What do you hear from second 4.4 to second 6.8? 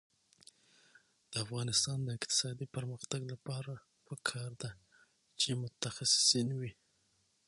ده چې متخصصین وي.